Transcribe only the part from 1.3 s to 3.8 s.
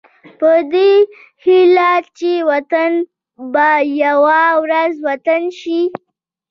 هيله چې وطن به